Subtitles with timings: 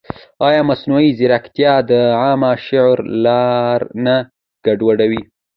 [0.47, 1.91] ایا مصنوعي ځیرکتیا د
[2.21, 4.15] عامه شعور لار نه
[4.65, 5.21] ګډوډوي؟